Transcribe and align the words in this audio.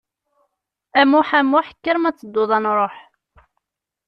A 0.99 1.03
Muḥ 1.11 1.29
a 1.39 1.41
Muḥ, 1.51 1.67
kker 1.73 1.97
ma 1.99 2.11
tedduḍ 2.17 2.51
ad 2.57 2.61
nṛuḥ. 2.63 2.95